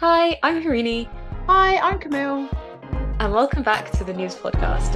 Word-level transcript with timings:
Hi, 0.00 0.38
I'm 0.44 0.62
Harini. 0.62 1.08
Hi, 1.48 1.76
I'm 1.78 1.98
Camille. 1.98 2.48
And 3.18 3.34
welcome 3.34 3.64
back 3.64 3.90
to 3.90 4.04
the 4.04 4.12
Nous 4.12 4.36
Podcast. 4.36 4.94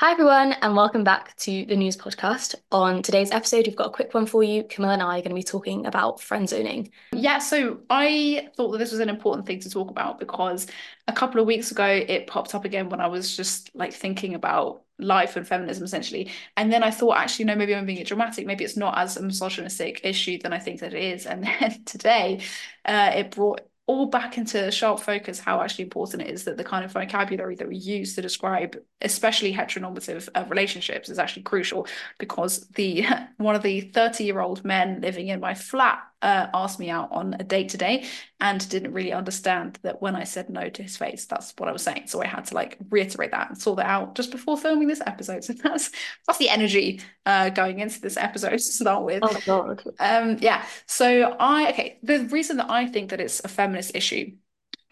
Hi, 0.00 0.12
everyone, 0.12 0.54
and 0.62 0.74
welcome 0.74 1.04
back 1.04 1.36
to 1.36 1.66
the 1.66 1.76
Nous 1.76 1.94
Podcast. 1.94 2.54
On 2.72 3.02
today's 3.02 3.30
episode, 3.32 3.66
we've 3.66 3.76
got 3.76 3.88
a 3.88 3.90
quick 3.90 4.14
one 4.14 4.24
for 4.24 4.42
you. 4.42 4.64
Camille 4.64 4.92
and 4.92 5.02
I 5.02 5.18
are 5.18 5.20
going 5.20 5.28
to 5.28 5.34
be 5.34 5.42
talking 5.42 5.84
about 5.84 6.22
friend 6.22 6.48
zoning. 6.48 6.90
Yeah, 7.12 7.38
so 7.38 7.80
I 7.90 8.48
thought 8.56 8.70
that 8.72 8.78
this 8.78 8.90
was 8.90 9.00
an 9.00 9.10
important 9.10 9.46
thing 9.46 9.60
to 9.60 9.68
talk 9.68 9.90
about 9.90 10.18
because 10.18 10.68
a 11.06 11.12
couple 11.12 11.38
of 11.38 11.46
weeks 11.46 11.70
ago 11.70 11.84
it 11.84 12.26
popped 12.28 12.54
up 12.54 12.64
again 12.64 12.88
when 12.88 13.02
I 13.02 13.08
was 13.08 13.36
just 13.36 13.70
like 13.74 13.92
thinking 13.92 14.34
about 14.34 14.84
life 14.98 15.36
and 15.36 15.46
feminism 15.46 15.84
essentially. 15.84 16.30
And 16.56 16.72
then 16.72 16.82
I 16.82 16.90
thought, 16.90 17.16
actually, 17.18 17.46
no, 17.46 17.54
maybe 17.54 17.74
I'm 17.74 17.86
being 17.86 18.02
dramatic. 18.04 18.46
Maybe 18.46 18.64
it's 18.64 18.76
not 18.76 18.98
as 18.98 19.16
a 19.16 19.22
misogynistic 19.22 20.00
issue 20.04 20.38
than 20.38 20.52
I 20.52 20.58
think 20.58 20.80
that 20.80 20.94
it 20.94 21.02
is. 21.02 21.26
And 21.26 21.44
then 21.60 21.84
today, 21.84 22.40
uh, 22.84 23.12
it 23.14 23.30
brought 23.32 23.60
all 23.88 24.04
back 24.04 24.36
into 24.36 24.70
sharp 24.70 25.00
focus 25.00 25.40
how 25.40 25.62
actually 25.62 25.82
important 25.84 26.22
it 26.22 26.28
is 26.28 26.44
that 26.44 26.58
the 26.58 26.64
kind 26.64 26.84
of 26.84 26.92
vocabulary 26.92 27.56
that 27.56 27.66
we 27.66 27.76
use 27.76 28.14
to 28.14 28.20
describe 28.20 28.76
especially 29.00 29.52
heteronormative 29.52 30.28
uh, 30.34 30.44
relationships 30.48 31.08
is 31.08 31.18
actually 31.18 31.42
crucial 31.42 31.86
because 32.18 32.68
the 32.74 33.06
one 33.38 33.54
of 33.54 33.62
the 33.62 33.80
30 33.80 34.24
year 34.24 34.40
old 34.40 34.62
men 34.62 35.00
living 35.00 35.28
in 35.28 35.40
my 35.40 35.54
flat 35.54 36.00
uh, 36.22 36.46
asked 36.52 36.78
me 36.78 36.90
out 36.90 37.10
on 37.12 37.34
a 37.38 37.44
date 37.44 37.68
today 37.68 38.04
and 38.40 38.68
didn't 38.68 38.92
really 38.92 39.12
understand 39.12 39.78
that 39.82 40.02
when 40.02 40.16
I 40.16 40.24
said 40.24 40.50
no 40.50 40.68
to 40.68 40.82
his 40.82 40.96
face, 40.96 41.26
that's 41.26 41.54
what 41.56 41.68
I 41.68 41.72
was 41.72 41.82
saying. 41.82 42.06
So 42.06 42.22
I 42.22 42.26
had 42.26 42.46
to 42.46 42.54
like 42.54 42.76
reiterate 42.90 43.30
that 43.30 43.48
and 43.48 43.58
sort 43.58 43.76
that 43.76 43.86
out 43.86 44.14
just 44.14 44.30
before 44.30 44.56
filming 44.56 44.88
this 44.88 45.02
episode. 45.06 45.44
So 45.48 45.54
that's 45.54 45.90
that's 46.26 46.38
the 46.38 46.50
energy 46.50 47.00
uh, 47.24 47.50
going 47.50 47.78
into 47.78 48.00
this 48.00 48.16
episode 48.16 48.50
to 48.52 48.58
start 48.58 49.04
with. 49.04 49.22
Oh 49.22 49.32
my 49.32 49.40
god. 49.40 49.82
Um, 49.98 50.38
yeah. 50.40 50.66
So 50.86 51.36
I 51.38 51.70
okay. 51.70 51.98
The 52.02 52.20
reason 52.26 52.58
that 52.58 52.70
I 52.70 52.86
think 52.86 53.10
that 53.10 53.20
it's 53.20 53.40
a 53.44 53.48
feminist 53.48 53.94
issue 53.94 54.32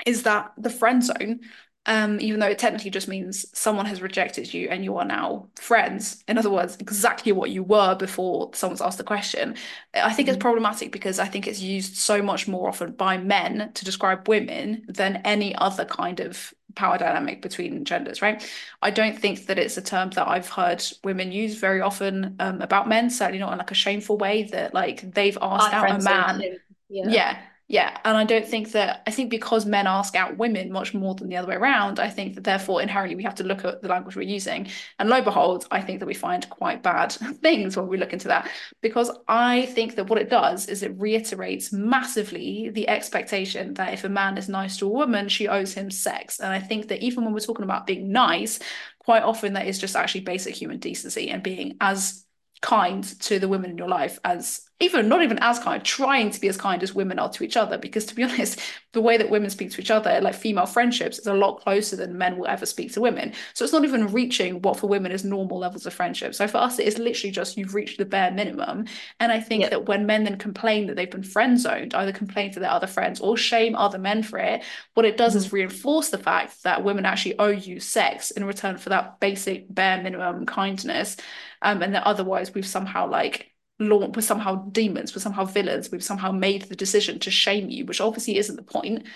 is 0.05 0.23
that 0.23 0.53
the 0.57 0.71
friend 0.71 1.03
zone 1.03 1.41
um, 1.87 2.21
even 2.21 2.41
though 2.41 2.47
it 2.49 2.59
technically 2.59 2.91
just 2.91 3.09
means 3.09 3.47
someone 3.57 3.87
has 3.87 4.03
rejected 4.03 4.53
you 4.53 4.69
and 4.69 4.85
you 4.85 4.97
are 4.97 5.05
now 5.05 5.47
friends. 5.55 6.23
In 6.27 6.37
other 6.37 6.51
words, 6.51 6.77
exactly 6.81 7.33
what 7.33 7.51
you 7.51 7.63
were 7.63 7.95
before 7.95 8.51
someone's 8.55 8.81
asked 8.81 8.99
the 8.99 9.05
question. 9.05 9.57
I 9.95 10.13
think 10.13 10.27
mm-hmm. 10.29 10.35
it's 10.35 10.43
problematic 10.43 10.91
because 10.91 11.19
I 11.19 11.27
think 11.27 11.47
it's 11.47 11.61
used 11.61 11.97
so 11.97 12.21
much 12.21 12.49
more 12.49 12.69
often 12.69 12.93
by 12.93 13.19
men 13.19 13.71
to 13.75 13.85
describe 13.85 14.29
women 14.29 14.85
than 14.89 15.17
any 15.25 15.55
other 15.55 15.85
kind 15.85 16.21
of 16.21 16.53
power 16.75 16.99
dynamic 16.99 17.41
between 17.41 17.85
genders, 17.85 18.21
right? 18.21 18.47
I 18.83 18.91
don't 18.91 19.19
think 19.19 19.47
that 19.47 19.59
it's 19.59 19.77
a 19.77 19.83
term 19.83 20.11
that 20.11 20.29
I've 20.29 20.49
heard 20.49 20.85
women 21.05 21.33
use 21.33 21.55
very 21.55 21.81
often 21.81 22.37
um, 22.41 22.61
about 22.61 22.89
men, 22.89 23.11
certainly 23.11 23.39
not 23.39 23.53
in 23.53 23.59
like 23.59 23.71
a 23.71 23.75
shameful 23.75 24.19
way 24.19 24.43
that 24.53 24.75
like 24.75 25.15
they've 25.15 25.39
asked 25.41 25.73
Our 25.73 25.87
out 25.87 26.01
a 26.01 26.05
man. 26.05 26.43
Yeah. 26.89 27.09
yeah 27.09 27.39
yeah, 27.69 27.99
and 28.05 28.17
I 28.17 28.23
don't 28.23 28.47
think 28.47 28.71
that 28.73 29.03
I 29.09 29.11
think 29.11 29.29
because 29.29 29.67
men 29.67 29.89
ask 29.89 30.15
out 30.15 30.37
women 30.39 30.71
much 30.71 30.95
more 30.95 31.17
than 31.17 31.29
the 31.29 31.37
other 31.37 31.49
way 31.49 31.57
around, 31.57 31.99
I 31.99 32.09
think 32.09 32.37
that 32.37 32.45
therefore 32.45 32.81
inherently 32.81 33.17
we 33.17 33.25
have 33.25 33.35
to 33.37 33.45
look 33.45 33.65
at 33.65 33.83
the 33.83 33.89
language 33.89 34.15
we're 34.15 34.23
using. 34.23 34.69
And 35.01 35.09
lo 35.09 35.17
and 35.17 35.25
behold, 35.25 35.67
I 35.73 35.81
think 35.81 35.99
that 35.99 36.07
we 36.07 36.15
find 36.15 36.49
quite 36.49 36.85
bad 36.85 37.13
things 37.43 37.77
when 37.77 37.89
we 37.89 37.97
look 37.97 38.13
into 38.13 38.29
that. 38.29 38.49
Because 38.83 39.11
I 39.27 39.67
think 39.67 39.97
that 39.97 40.09
what 40.09 40.21
it 40.21 40.31
does 40.31 40.69
is 40.69 40.85
it 40.85 40.97
reiterates 40.97 41.73
massively 41.73 42.71
the 42.71 42.89
expectation 42.89 43.75
that 43.75 43.93
if 43.93 44.05
a 44.05 44.09
man 44.09 44.39
is 44.39 44.49
nice 44.49 44.77
to 44.77 44.87
a 44.87 44.91
woman, 44.91 45.29
she 45.29 45.49
owes 45.49 45.75
him 45.75 45.91
sex. 45.91 46.39
And 46.39 46.53
I 46.53 46.61
think 46.61 46.87
that 46.89 47.03
even 47.03 47.25
when 47.25 47.35
we're 47.35 47.41
talking 47.41 47.65
about 47.65 47.85
being 47.85 48.13
nice, 48.13 48.61
quite 49.01 49.25
often 49.25 49.55
that 49.55 49.67
is 49.67 49.81
just 49.81 49.97
actually 49.97 50.21
basic 50.21 50.55
human 50.55 50.79
decency 50.79 51.31
and 51.31 51.43
being 51.43 51.77
as 51.81 52.25
kind 52.63 53.03
to 53.23 53.41
the 53.41 53.49
women 53.49 53.71
in 53.71 53.79
your 53.79 53.89
life 53.89 54.21
as 54.25 54.66
even 54.79 55.09
not 55.09 55.23
even 55.23 55.39
as 55.41 55.59
kind, 55.59 55.83
trying 55.83 56.31
to 56.31 56.41
be 56.41 56.49
as 56.49 56.57
kind 56.59 56.83
as 56.83 56.95
women 56.95 57.19
are 57.19 57.31
to 57.31 57.43
each 57.43 57.57
other. 57.57 57.79
Because 57.79 58.05
to 58.07 58.15
be 58.15 58.23
honest, 58.25 58.61
the 58.93 59.01
way 59.01 59.17
that 59.17 59.31
women 59.31 59.49
speak 59.49 59.71
to 59.73 59.81
each 59.81 59.91
other, 59.91 60.21
like 60.21 60.35
female 60.35 60.67
friendships, 60.67 61.19
is 61.19 61.27
a 61.27 61.35
lot 61.35 61.61
closer 61.61 61.97
than 61.97 62.19
men 62.19 62.37
will 62.37 62.47
ever 62.47 62.67
speak 62.67 62.93
to 62.93 63.01
women. 63.01 63.33
So 63.55 63.65
it's 63.65 63.73
not 63.73 63.85
even 63.85 64.13
reaching 64.13 64.61
what 64.61 64.79
for 64.79 64.87
women 64.87 65.13
is 65.13 65.25
normal 65.25 65.59
levels 65.59 65.87
of 65.87 65.95
friendship. 65.95 66.35
So 66.35 66.47
for 66.47 66.59
us, 66.59 66.79
it 66.79 66.87
is 66.87 66.99
literally 66.99 67.31
just 67.31 67.57
you've 67.57 67.75
reached 67.75 67.97
the 67.99 68.05
bare 68.05 68.31
minimum. 68.31 68.85
And 69.19 69.33
I 69.33 69.41
think 69.41 69.63
yep. 69.63 69.71
that 69.71 69.87
when 69.87 70.05
men 70.05 70.25
then 70.25 70.37
complain 70.37 70.87
that 70.87 70.97
they've 70.97 71.11
been 71.11 71.23
friend 71.23 71.59
zoned, 71.59 71.95
either 71.95 72.13
complain 72.13 72.53
to 72.53 72.61
their 72.61 72.71
other 72.71 72.87
friends 72.87 73.21
or 73.21 73.37
shame 73.37 73.75
other 73.77 73.99
men 73.99 74.23
for 74.23 74.39
it, 74.39 74.63
what 74.93 75.07
it 75.07 75.17
does 75.17 75.33
mm-hmm. 75.33 75.39
is 75.39 75.53
reinforce 75.53 76.11
the 76.11 76.19
fact 76.19 76.63
that 76.65 76.85
women 76.85 77.07
actually 77.07 77.39
owe 77.39 77.49
you 77.49 77.81
sex 77.81 78.31
in 78.31 78.45
return 78.45 78.77
for 78.77 78.91
that 78.91 79.21
basic 79.21 79.73
bare 79.75 80.03
minimum 80.03 80.45
kindness. 80.45 81.17
Um, 81.63 81.83
and 81.83 81.95
that 81.95 82.05
otherwise 82.05 82.53
we've 82.53 82.67
somehow 82.67 83.09
like 83.09 83.53
law 83.79 84.07
we're 84.09 84.23
somehow 84.23 84.57
demons, 84.71 85.15
we're 85.15 85.21
somehow 85.21 85.45
villains, 85.45 85.91
we've 85.91 86.03
somehow 86.03 86.33
made 86.33 86.63
the 86.63 86.77
decision 86.77 87.19
to 87.21 87.31
shame 87.31 87.71
you, 87.71 87.85
which 87.85 88.01
obviously 88.01 88.39
isn't 88.39 88.57
the 88.57 88.63
point. 88.63 89.07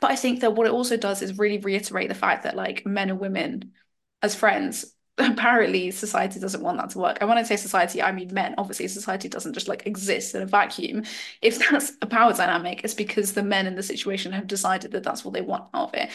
But 0.00 0.10
I 0.10 0.16
think 0.16 0.40
that 0.40 0.54
what 0.54 0.66
it 0.66 0.72
also 0.72 0.96
does 0.96 1.22
is 1.22 1.38
really 1.38 1.58
reiterate 1.58 2.08
the 2.08 2.14
fact 2.14 2.44
that 2.44 2.56
like 2.56 2.86
men 2.86 3.10
and 3.10 3.20
women 3.20 3.72
as 4.22 4.34
friends 4.34 4.94
apparently 5.18 5.90
society 5.90 6.38
doesn't 6.38 6.62
want 6.62 6.78
that 6.78 6.90
to 6.90 6.98
work. 6.98 7.18
And 7.20 7.28
when 7.28 7.38
I 7.38 7.42
say 7.42 7.56
society, 7.56 8.00
I 8.00 8.12
mean 8.12 8.32
men. 8.32 8.54
Obviously, 8.56 8.86
society 8.86 9.28
doesn't 9.28 9.54
just 9.54 9.66
like 9.66 9.86
exist 9.86 10.34
in 10.34 10.42
a 10.42 10.46
vacuum. 10.46 11.02
If 11.42 11.58
that's 11.70 11.92
a 12.00 12.06
power 12.06 12.32
dynamic, 12.32 12.82
it's 12.84 12.94
because 12.94 13.32
the 13.32 13.42
men 13.42 13.66
in 13.66 13.74
the 13.74 13.82
situation 13.82 14.32
have 14.32 14.46
decided 14.46 14.92
that 14.92 15.02
that's 15.02 15.24
what 15.24 15.34
they 15.34 15.40
want 15.40 15.64
out 15.74 15.88
of 15.88 15.94
it. 15.94 16.10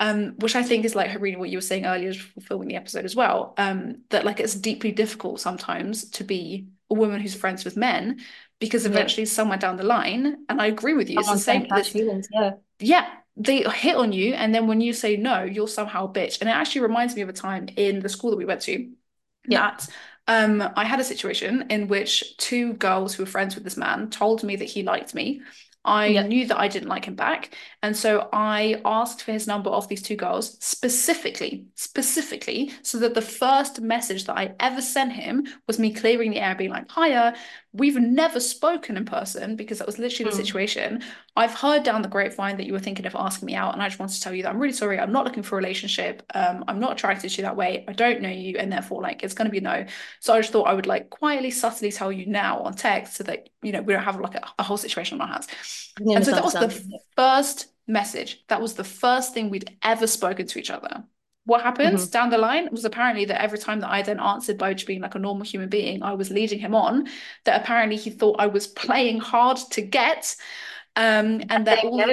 Um, 0.00 0.34
which 0.38 0.56
I 0.56 0.62
think 0.62 0.84
is 0.84 0.94
like 0.94 1.10
Harini, 1.10 1.38
what 1.38 1.50
you 1.50 1.58
were 1.58 1.62
saying 1.62 1.86
earlier 1.86 2.14
for 2.14 2.40
filming 2.40 2.68
the 2.68 2.76
episode 2.76 3.04
as 3.04 3.16
well. 3.16 3.54
Um, 3.58 4.02
that 4.10 4.24
like 4.24 4.40
it's 4.40 4.54
deeply 4.54 4.92
difficult 4.92 5.40
sometimes 5.40 6.10
to 6.12 6.24
be 6.24 6.68
a 6.90 6.94
woman 6.94 7.20
who's 7.20 7.34
friends 7.34 7.64
with 7.64 7.76
men 7.76 8.20
because 8.58 8.86
eventually 8.86 9.24
yeah. 9.24 9.30
somewhere 9.30 9.58
down 9.58 9.76
the 9.76 9.82
line, 9.82 10.44
and 10.48 10.60
I 10.60 10.66
agree 10.66 10.94
with 10.94 11.10
you, 11.10 11.18
it's 11.18 11.30
the 11.30 11.38
same. 11.38 11.66
This, 11.68 11.88
feelings, 11.88 12.28
yeah. 12.30 12.52
Yeah, 12.78 13.06
they 13.36 13.62
hit 13.62 13.96
on 13.96 14.12
you, 14.12 14.34
and 14.34 14.54
then 14.54 14.66
when 14.66 14.80
you 14.80 14.92
say 14.92 15.16
no, 15.16 15.42
you're 15.42 15.68
somehow 15.68 16.06
a 16.06 16.12
bitch. 16.12 16.40
And 16.40 16.48
it 16.48 16.52
actually 16.52 16.82
reminds 16.82 17.14
me 17.14 17.22
of 17.22 17.28
a 17.28 17.34
time 17.34 17.68
in 17.76 18.00
the 18.00 18.08
school 18.08 18.30
that 18.30 18.36
we 18.36 18.46
went 18.46 18.62
to 18.62 18.90
yeah. 19.46 19.60
that 19.60 19.88
um, 20.28 20.72
I 20.76 20.84
had 20.84 21.00
a 21.00 21.04
situation 21.04 21.66
in 21.70 21.88
which 21.88 22.36
two 22.38 22.74
girls 22.74 23.14
who 23.14 23.22
were 23.22 23.28
friends 23.28 23.54
with 23.54 23.64
this 23.64 23.76
man 23.76 24.10
told 24.10 24.42
me 24.42 24.56
that 24.56 24.64
he 24.64 24.82
liked 24.82 25.14
me. 25.14 25.42
I 25.86 26.06
yep. 26.06 26.26
knew 26.26 26.46
that 26.48 26.58
I 26.58 26.68
didn't 26.68 26.88
like 26.88 27.04
him 27.04 27.14
back. 27.14 27.54
And 27.82 27.96
so 27.96 28.28
I 28.32 28.80
asked 28.84 29.22
for 29.22 29.32
his 29.32 29.46
number 29.46 29.70
off 29.70 29.88
these 29.88 30.02
two 30.02 30.16
girls 30.16 30.56
specifically, 30.62 31.66
specifically, 31.76 32.72
so 32.82 32.98
that 32.98 33.14
the 33.14 33.22
first 33.22 33.80
message 33.80 34.24
that 34.24 34.36
I 34.36 34.54
ever 34.58 34.82
sent 34.82 35.12
him 35.12 35.46
was 35.68 35.78
me 35.78 35.92
clearing 35.92 36.32
the 36.32 36.40
air, 36.40 36.56
being 36.56 36.70
like, 36.70 36.90
hiya, 36.90 37.36
we've 37.76 37.96
never 37.96 38.40
spoken 38.40 38.96
in 38.96 39.04
person 39.04 39.56
because 39.56 39.78
that 39.78 39.86
was 39.86 39.98
literally 39.98 40.30
the 40.30 40.36
mm. 40.36 40.40
situation. 40.40 41.02
I've 41.36 41.54
heard 41.54 41.82
down 41.82 42.02
the 42.02 42.08
grapevine 42.08 42.56
that 42.56 42.66
you 42.66 42.72
were 42.72 42.78
thinking 42.78 43.06
of 43.06 43.14
asking 43.14 43.46
me 43.46 43.54
out, 43.54 43.74
and 43.74 43.82
I 43.82 43.88
just 43.88 43.98
wanted 43.98 44.14
to 44.14 44.20
tell 44.20 44.34
you 44.34 44.42
that 44.42 44.50
I'm 44.50 44.58
really 44.58 44.72
sorry. 44.72 44.98
I'm 44.98 45.12
not 45.12 45.24
looking 45.24 45.42
for 45.42 45.56
a 45.56 45.58
relationship. 45.58 46.22
Um, 46.34 46.64
I'm 46.68 46.80
not 46.80 46.92
attracted 46.92 47.30
to 47.30 47.36
you 47.36 47.42
that 47.42 47.56
way. 47.56 47.84
I 47.86 47.92
don't 47.92 48.20
know 48.20 48.28
you, 48.28 48.56
and 48.58 48.72
therefore, 48.72 49.02
like, 49.02 49.22
it's 49.22 49.34
going 49.34 49.46
to 49.46 49.52
be 49.52 49.60
no. 49.60 49.84
So 50.20 50.34
I 50.34 50.40
just 50.40 50.52
thought 50.52 50.64
I 50.64 50.74
would 50.74 50.86
like 50.86 51.10
quietly, 51.10 51.50
subtly 51.50 51.92
tell 51.92 52.10
you 52.10 52.26
now 52.26 52.60
on 52.60 52.74
text 52.74 53.16
so 53.16 53.24
that 53.24 53.50
you 53.62 53.72
know 53.72 53.82
we 53.82 53.92
don't 53.92 54.02
have 54.02 54.20
like 54.20 54.34
a, 54.34 54.42
a 54.58 54.62
whole 54.62 54.78
situation 54.78 55.20
on 55.20 55.28
our 55.28 55.34
hands. 55.34 55.92
and 55.98 56.24
so 56.24 56.32
that 56.32 56.44
was 56.44 56.54
the 56.54 57.00
first 57.16 57.68
message. 57.86 58.44
That 58.48 58.60
was 58.60 58.74
the 58.74 58.84
first 58.84 59.34
thing 59.34 59.50
we'd 59.50 59.76
ever 59.82 60.06
spoken 60.06 60.46
to 60.46 60.58
each 60.58 60.70
other. 60.70 61.04
What 61.46 61.62
happens 61.62 62.02
mm-hmm. 62.02 62.10
down 62.10 62.30
the 62.30 62.38
line 62.38 62.68
was 62.72 62.84
apparently 62.84 63.24
that 63.26 63.40
every 63.40 63.58
time 63.58 63.80
that 63.80 63.90
I 63.90 64.02
then 64.02 64.20
answered 64.20 64.58
by 64.58 64.74
just 64.74 64.86
being 64.86 65.00
like 65.00 65.14
a 65.14 65.18
normal 65.20 65.44
human 65.44 65.68
being, 65.68 66.02
I 66.02 66.12
was 66.14 66.30
leading 66.30 66.58
him 66.58 66.74
on. 66.74 67.08
That 67.44 67.62
apparently 67.62 67.96
he 67.96 68.10
thought 68.10 68.36
I 68.40 68.48
was 68.48 68.66
playing 68.66 69.20
hard 69.20 69.56
to 69.70 69.80
get, 69.80 70.36
um, 70.96 71.42
and 71.48 71.66
that 71.66 71.84
all 71.84 72.04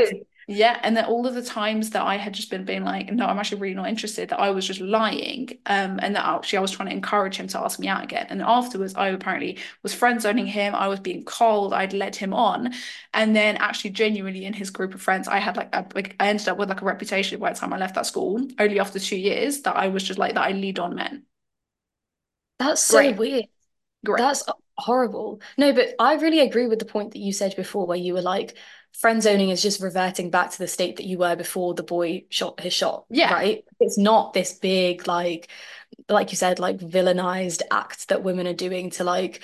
yeah, 0.48 0.80
and 0.84 0.96
then 0.98 1.06
all 1.06 1.26
of 1.28 1.34
the 1.36 1.42
times 1.44 1.92
that 1.92 2.04
I 2.04 2.18
had 2.18 2.34
just 2.34 2.50
been 2.50 2.66
being 2.66 2.84
like, 2.84 3.12
no, 3.12 3.26
I'm 3.26 3.40
actually 3.40 3.62
really 3.62 3.76
not 3.76 3.90
interested, 3.90 4.30
that 4.30 4.40
I 4.40 4.52
was 4.52 4.68
just 4.68 4.82
lying, 4.82 5.50
um, 5.66 6.00
and 6.02 6.16
that 6.16 6.26
actually 6.26 6.58
I 6.58 6.62
was 6.62 6.72
trying 6.72 6.90
to 6.90 6.96
encourage 6.96 7.38
him 7.38 7.48
to 7.50 7.60
ask 7.60 7.80
me 7.80 7.88
out 7.88 8.04
again. 8.04 8.28
And 8.30 8.42
afterwards, 8.42 8.96
I 8.96 9.10
apparently 9.10 9.60
was 9.84 9.94
friend 9.94 10.22
zoning 10.22 10.46
him. 10.48 10.76
I 10.76 10.88
was 10.88 11.00
being 11.00 11.24
cold. 11.26 11.74
I'd 11.74 11.94
led 11.94 12.16
him 12.16 12.34
on, 12.34 12.74
and 13.14 13.36
then 13.36 13.58
actually 13.58 13.92
genuinely 13.92 14.46
in 14.46 14.54
his 14.54 14.70
group 14.70 14.94
of 14.94 15.02
friends, 15.02 15.28
I 15.28 15.40
had 15.40 15.58
like, 15.58 15.70
a, 15.74 15.86
like 15.96 16.16
I 16.20 16.28
ended 16.28 16.48
up 16.50 16.58
with 16.58 16.70
like 16.70 16.82
a 16.82 16.86
reputation 16.86 17.40
by 17.40 17.52
the 17.54 17.60
time 17.60 17.74
I 17.74 17.78
left 17.78 17.96
that 17.96 18.06
school. 18.06 18.46
Only 18.60 18.80
after 18.80 19.00
two 19.00 19.18
years 19.18 19.62
that 19.62 19.76
I 19.76 19.88
was 19.88 20.04
just 20.04 20.20
like 20.20 20.36
that. 20.36 20.44
I 20.46 20.52
lead 20.52 20.80
on 20.80 20.96
men. 20.96 21.26
That's 22.60 22.82
so 22.82 22.98
Great. 22.98 23.18
weird. 23.18 23.46
Great. 24.06 24.20
That's 24.20 24.44
horrible. 24.78 25.42
No, 25.58 25.74
but 25.74 25.96
I 26.00 26.16
really 26.16 26.40
agree 26.42 26.68
with 26.68 26.80
the 26.80 26.86
point 26.86 27.12
that 27.12 27.20
you 27.20 27.34
said 27.34 27.56
before, 27.56 27.86
where 27.88 27.98
you 27.98 28.14
were 28.14 28.22
like 28.22 28.58
friend 28.94 29.22
zoning 29.22 29.50
is 29.50 29.62
just 29.62 29.82
reverting 29.82 30.30
back 30.30 30.52
to 30.52 30.60
the 30.60 30.68
state 30.68 30.98
that 30.98 31.06
you 31.06 31.18
were 31.18 31.36
before 31.36 31.74
the 31.74 31.84
boy 31.84 32.24
shot 32.30 32.60
his 32.60 32.74
shot. 32.74 33.06
Yeah. 33.10 33.34
Right. 33.34 33.66
It's 33.80 33.98
not 33.98 34.34
this 34.34 34.54
big, 34.54 35.08
like, 35.08 35.50
like 36.10 36.32
you 36.32 36.38
said, 36.38 36.60
like 36.60 36.78
villainized 36.78 37.62
act 37.72 38.10
that 38.10 38.24
women 38.24 38.48
are 38.48 38.54
doing 38.54 38.92
to 38.92 39.04
like 39.04 39.42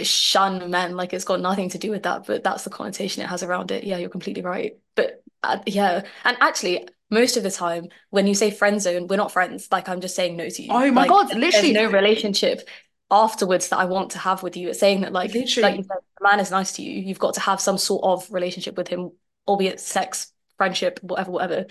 shun 0.00 0.70
men. 0.70 0.96
Like 0.96 1.12
it's 1.12 1.24
got 1.24 1.40
nothing 1.40 1.68
to 1.70 1.78
do 1.78 1.90
with 1.90 2.04
that, 2.04 2.26
but 2.26 2.42
that's 2.42 2.64
the 2.64 2.70
connotation 2.70 3.22
it 3.22 3.28
has 3.28 3.42
around 3.42 3.70
it. 3.70 3.84
Yeah, 3.84 3.98
you're 3.98 4.08
completely 4.08 4.42
right. 4.42 4.78
But 4.94 5.22
uh, 5.42 5.58
yeah. 5.66 6.02
And 6.24 6.36
actually, 6.40 6.88
most 7.10 7.36
of 7.36 7.42
the 7.42 7.50
time 7.50 7.88
when 8.10 8.26
you 8.26 8.34
say 8.34 8.50
friend 8.50 8.80
zone, 8.80 9.06
we're 9.08 9.16
not 9.16 9.32
friends. 9.32 9.68
Like 9.70 9.88
I'm 9.88 10.00
just 10.00 10.16
saying 10.16 10.36
no 10.36 10.48
to 10.48 10.62
you. 10.62 10.68
Oh 10.70 10.90
my 10.90 11.02
like, 11.02 11.10
god, 11.10 11.36
literally 11.36 11.72
no 11.72 11.90
relationship 11.90 12.68
afterwards 13.10 13.68
that 13.68 13.78
I 13.78 13.84
want 13.86 14.10
to 14.12 14.18
have 14.18 14.42
with 14.42 14.56
you. 14.56 14.68
It's 14.68 14.78
saying 14.78 15.00
that 15.02 15.12
like 15.12 15.34
like 15.34 15.48
you 15.48 15.62
the 15.62 16.00
man 16.20 16.40
is 16.40 16.50
nice 16.50 16.72
to 16.72 16.82
you. 16.82 17.00
You've 17.00 17.18
got 17.18 17.34
to 17.34 17.40
have 17.40 17.60
some 17.60 17.78
sort 17.78 18.04
of 18.04 18.30
relationship 18.32 18.76
with 18.76 18.88
him, 18.88 19.12
albeit 19.46 19.80
sex, 19.80 20.32
friendship, 20.56 21.00
whatever, 21.02 21.30
whatever. 21.30 21.66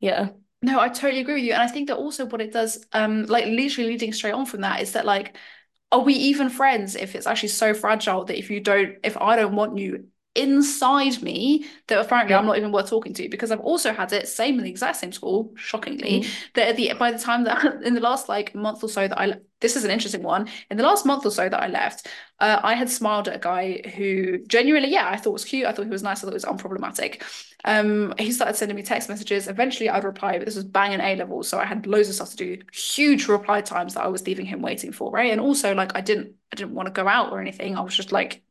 Yeah. 0.00 0.30
No, 0.60 0.78
I 0.78 0.88
totally 0.88 1.20
agree 1.20 1.34
with 1.34 1.44
you. 1.44 1.52
And 1.54 1.62
I 1.62 1.68
think 1.68 1.88
that 1.88 1.96
also 1.96 2.26
what 2.26 2.40
it 2.40 2.52
does, 2.52 2.84
um, 2.92 3.24
like 3.26 3.46
literally 3.46 3.90
leading 3.90 4.12
straight 4.12 4.34
on 4.34 4.46
from 4.46 4.60
that 4.60 4.80
is 4.80 4.92
that 4.92 5.06
like, 5.06 5.36
are 5.90 6.00
we 6.00 6.14
even 6.14 6.50
friends 6.50 6.94
if 6.94 7.14
it's 7.14 7.26
actually 7.26 7.48
so 7.48 7.74
fragile 7.74 8.24
that 8.24 8.38
if 8.38 8.50
you 8.50 8.60
don't, 8.60 8.96
if 9.02 9.16
I 9.16 9.36
don't 9.36 9.56
want 9.56 9.78
you 9.78 10.06
inside 10.34 11.22
me, 11.22 11.66
that 11.88 12.00
apparently 12.00 12.34
Yeah. 12.34 12.38
I'm 12.38 12.46
not 12.46 12.56
even 12.56 12.72
worth 12.72 12.88
talking 12.88 13.12
to 13.14 13.28
because 13.28 13.50
I've 13.50 13.60
also 13.60 13.92
had 13.92 14.12
it, 14.12 14.28
same 14.28 14.58
in 14.58 14.64
the 14.64 14.70
exact 14.70 14.96
same 14.96 15.12
school, 15.12 15.52
shockingly, 15.56 16.20
Mm. 16.22 16.26
that 16.54 16.68
at 16.68 16.76
the 16.76 16.92
by 16.98 17.10
the 17.12 17.18
time 17.18 17.44
that 17.44 17.82
in 17.84 17.94
the 17.94 18.00
last 18.00 18.28
like 18.28 18.54
month 18.54 18.82
or 18.82 18.88
so 18.88 19.06
that 19.08 19.18
I 19.20 19.34
this 19.60 19.76
is 19.76 19.84
an 19.84 19.90
interesting 19.90 20.22
one. 20.22 20.48
In 20.70 20.76
the 20.76 20.82
last 20.82 21.06
month 21.06 21.24
or 21.24 21.30
so 21.30 21.48
that 21.48 21.62
I 21.62 21.68
left, 21.68 22.08
uh, 22.40 22.58
I 22.62 22.74
had 22.74 22.90
smiled 22.90 23.28
at 23.28 23.36
a 23.36 23.38
guy 23.38 23.80
who 23.96 24.38
genuinely, 24.46 24.90
yeah, 24.90 25.08
I 25.08 25.16
thought 25.16 25.32
was 25.32 25.44
cute. 25.44 25.66
I 25.66 25.72
thought 25.72 25.84
he 25.84 25.90
was 25.90 26.02
nice. 26.02 26.18
I 26.18 26.22
thought 26.22 26.30
he 26.32 26.34
was 26.34 26.44
unproblematic. 26.44 27.22
Um, 27.64 28.12
he 28.18 28.32
started 28.32 28.56
sending 28.56 28.76
me 28.76 28.82
text 28.82 29.08
messages. 29.08 29.48
Eventually, 29.48 29.88
I'd 29.88 30.04
reply, 30.04 30.38
but 30.38 30.46
this 30.46 30.56
was 30.56 30.64
banging 30.64 31.00
A 31.00 31.14
level, 31.16 31.42
so 31.42 31.58
I 31.58 31.64
had 31.64 31.86
loads 31.86 32.08
of 32.08 32.14
stuff 32.16 32.30
to 32.30 32.36
do. 32.36 32.58
Huge 32.72 33.28
reply 33.28 33.60
times 33.60 33.94
that 33.94 34.02
I 34.04 34.08
was 34.08 34.26
leaving 34.26 34.46
him 34.46 34.62
waiting 34.62 34.92
for, 34.92 35.12
right? 35.12 35.30
And 35.30 35.40
also, 35.40 35.74
like, 35.74 35.94
I 35.94 36.00
didn't, 36.00 36.34
I 36.52 36.56
didn't 36.56 36.74
want 36.74 36.86
to 36.86 36.92
go 36.92 37.06
out 37.06 37.30
or 37.32 37.40
anything. 37.40 37.76
I 37.76 37.80
was 37.82 37.94
just 37.96 38.10
like, 38.12 38.42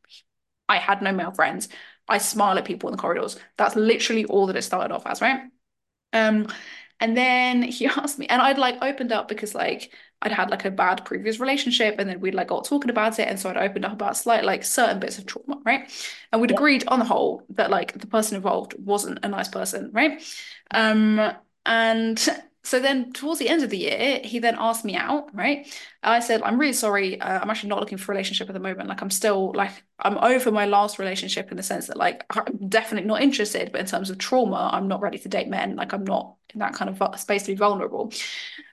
I 0.68 0.78
had 0.78 1.02
no 1.02 1.12
male 1.12 1.32
friends. 1.32 1.68
I 2.08 2.18
smile 2.18 2.58
at 2.58 2.64
people 2.64 2.88
in 2.90 2.96
the 2.96 3.00
corridors. 3.02 3.38
That's 3.56 3.76
literally 3.76 4.24
all 4.26 4.46
that 4.46 4.56
it 4.56 4.62
started 4.62 4.94
off 4.94 5.06
as, 5.06 5.20
right? 5.20 5.42
Um, 6.12 6.48
and 7.00 7.16
then 7.16 7.62
he 7.64 7.86
asked 7.86 8.18
me, 8.18 8.26
and 8.26 8.40
I'd 8.42 8.58
like 8.58 8.82
opened 8.82 9.12
up 9.12 9.28
because 9.28 9.54
like 9.54 9.92
I'd 10.22 10.32
had 10.32 10.50
like 10.50 10.64
a 10.64 10.70
bad 10.70 11.04
previous 11.04 11.40
relationship, 11.40 11.96
and 11.98 12.08
then 12.08 12.20
we'd 12.20 12.34
like 12.34 12.48
got 12.48 12.64
talking 12.64 12.90
about 12.90 13.18
it, 13.18 13.28
and 13.28 13.38
so 13.38 13.50
I'd 13.50 13.56
opened 13.56 13.84
up 13.84 13.92
about 13.92 14.16
slight 14.16 14.44
like 14.44 14.64
certain 14.64 15.00
bits 15.00 15.18
of 15.18 15.26
trauma, 15.26 15.60
right? 15.64 15.90
And 16.32 16.40
we'd 16.40 16.50
Yeah. 16.50 16.56
agreed 16.56 16.86
on 16.88 16.98
the 17.00 17.04
whole 17.04 17.44
that 17.50 17.70
like 17.70 17.92
the 17.98 18.06
person 18.06 18.36
involved 18.36 18.74
wasn't 18.78 19.20
a 19.24 19.28
nice 19.28 19.48
person, 19.48 19.90
right? 19.92 20.22
Um, 20.70 21.32
and 21.66 22.28
so 22.64 22.78
then 22.80 23.12
towards 23.12 23.40
the 23.40 23.48
end 23.48 23.62
of 23.64 23.70
the 23.70 23.78
year, 23.78 24.20
he 24.22 24.38
then 24.38 24.56
asked 24.58 24.84
me 24.84 24.94
out, 24.94 25.34
right? 25.34 25.66
I 26.02 26.20
said, 26.20 26.42
I'm 26.42 26.58
really 26.58 26.72
sorry. 26.72 27.20
Uh, 27.20 27.40
I'm 27.40 27.50
actually 27.50 27.70
not 27.70 27.80
looking 27.80 27.98
for 27.98 28.12
a 28.12 28.14
relationship 28.14 28.48
at 28.48 28.52
the 28.54 28.60
moment. 28.60 28.88
Like 28.88 29.02
I'm 29.02 29.10
still 29.10 29.52
like 29.54 29.82
I'm 29.98 30.16
over 30.18 30.50
my 30.52 30.66
last 30.66 30.98
relationship 30.98 31.50
in 31.50 31.56
the 31.56 31.62
sense 31.62 31.88
that 31.88 31.96
like 31.96 32.24
I'm 32.30 32.68
definitely 32.68 33.08
not 33.08 33.22
interested, 33.22 33.72
but 33.72 33.80
in 33.80 33.86
terms 33.86 34.10
of 34.10 34.18
trauma, 34.18 34.70
I'm 34.72 34.88
not 34.88 35.00
ready 35.00 35.18
to 35.18 35.28
date 35.28 35.48
men. 35.48 35.76
Like 35.76 35.92
I'm 35.92 36.04
not 36.04 36.36
in 36.52 36.60
that 36.60 36.74
kind 36.74 36.90
of 36.90 37.20
space 37.20 37.44
to 37.44 37.52
be 37.52 37.56
vulnerable. 37.56 38.12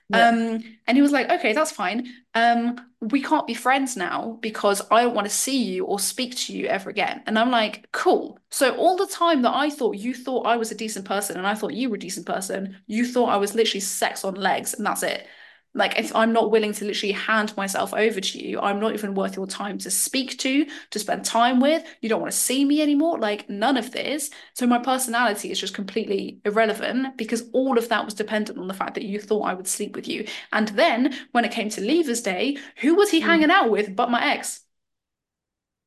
Yeah. 0.08 0.28
Um, 0.28 0.64
and 0.86 0.96
he 0.96 1.02
was 1.02 1.12
like, 1.12 1.30
okay, 1.30 1.52
that's 1.52 1.70
fine. 1.70 2.08
Um, 2.34 2.80
we 3.00 3.22
can't 3.22 3.46
be 3.46 3.54
friends 3.54 3.96
now 3.96 4.38
because 4.40 4.82
I 4.90 5.02
don't 5.02 5.14
want 5.14 5.28
to 5.28 5.34
see 5.34 5.62
you 5.62 5.84
or 5.84 5.98
speak 6.00 6.36
to 6.36 6.52
you 6.52 6.66
ever 6.66 6.90
again. 6.90 7.22
And 7.26 7.38
I'm 7.38 7.50
like, 7.50 7.86
cool. 7.92 8.38
So 8.50 8.74
all 8.76 8.96
the 8.96 9.06
time 9.06 9.42
that 9.42 9.54
I 9.54 9.70
thought 9.70 9.96
you 9.96 10.12
thought 10.12 10.46
I 10.46 10.56
was 10.56 10.72
a 10.72 10.74
decent 10.74 11.04
person 11.04 11.36
and 11.36 11.46
I 11.46 11.54
thought 11.54 11.74
you 11.74 11.88
were 11.88 11.96
a 11.96 12.00
decent 12.00 12.26
person, 12.26 12.76
you 12.86 13.06
thought 13.06 13.28
I 13.28 13.36
was 13.36 13.54
literally 13.54 13.80
sex 13.80 14.24
on 14.24 14.34
legs 14.34 14.74
and 14.74 14.84
that's 14.84 15.02
it. 15.02 15.26
Like 15.74 15.98
if 15.98 16.14
I'm 16.16 16.32
not 16.32 16.50
willing 16.50 16.72
to 16.74 16.84
literally 16.84 17.12
hand 17.12 17.56
myself 17.56 17.94
over 17.94 18.20
to 18.20 18.38
you, 18.44 18.60
I'm 18.60 18.80
not 18.80 18.94
even 18.94 19.14
worth 19.14 19.36
your 19.36 19.46
time 19.46 19.78
to 19.78 19.90
speak 19.90 20.38
to, 20.40 20.66
to 20.90 20.98
spend 20.98 21.24
time 21.24 21.60
with. 21.60 21.84
You 22.00 22.08
don't 22.08 22.20
want 22.20 22.32
to 22.32 22.38
see 22.38 22.64
me 22.64 22.82
anymore. 22.82 23.18
Like 23.18 23.48
none 23.48 23.76
of 23.76 23.92
this. 23.92 24.30
So 24.54 24.66
my 24.66 24.78
personality 24.78 25.50
is 25.50 25.60
just 25.60 25.74
completely 25.74 26.40
irrelevant 26.44 27.16
because 27.16 27.48
all 27.52 27.78
of 27.78 27.88
that 27.88 28.04
was 28.04 28.14
dependent 28.14 28.58
on 28.58 28.68
the 28.68 28.74
fact 28.74 28.94
that 28.94 29.04
you 29.04 29.20
thought 29.20 29.42
I 29.42 29.54
would 29.54 29.68
sleep 29.68 29.94
with 29.94 30.08
you. 30.08 30.26
And 30.52 30.68
then 30.68 31.14
when 31.32 31.44
it 31.44 31.52
came 31.52 31.68
to 31.70 31.80
Leavers 31.80 32.22
Day, 32.24 32.58
who 32.78 32.94
was 32.94 33.10
he 33.10 33.20
Mm. 33.20 33.26
hanging 33.26 33.50
out 33.50 33.70
with 33.70 33.94
but 33.94 34.10
my 34.10 34.24
ex? 34.34 34.62